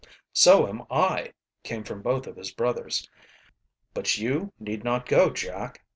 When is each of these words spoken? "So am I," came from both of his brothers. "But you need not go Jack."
"So 0.33 0.65
am 0.67 0.81
I," 0.89 1.33
came 1.61 1.83
from 1.83 2.01
both 2.01 2.25
of 2.25 2.35
his 2.35 2.51
brothers. 2.51 3.07
"But 3.93 4.17
you 4.17 4.51
need 4.59 4.83
not 4.83 5.05
go 5.05 5.29
Jack." 5.29 5.85